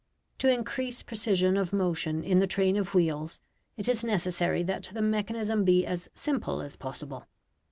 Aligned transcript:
To 0.39 0.51
increase 0.51 1.03
precision 1.03 1.57
of 1.57 1.71
motion 1.71 2.23
in 2.23 2.39
the 2.39 2.47
train 2.47 2.75
of 2.75 2.95
wheels, 2.95 3.39
it 3.77 3.87
is 3.87 4.03
necessary 4.03 4.63
that 4.63 4.89
the 4.95 5.01
mechanism 5.03 5.63
be 5.63 5.85
as 5.85 6.09
simple 6.15 6.59
as 6.63 6.75
possible. 6.75 7.27